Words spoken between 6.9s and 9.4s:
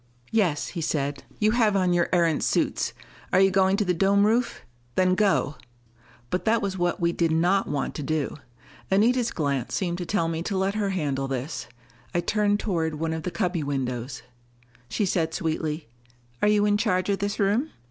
we did not want to do. Anita's